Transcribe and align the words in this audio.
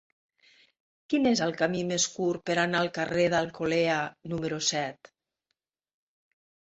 Quin 1.13 1.29
és 1.31 1.41
el 1.47 1.51
camí 1.59 1.83
més 1.91 2.07
curt 2.15 2.43
per 2.51 2.55
anar 2.63 2.81
al 2.85 2.91
carrer 2.95 3.27
d'Alcolea 3.35 3.99
número 4.33 4.63
set? 4.71 5.13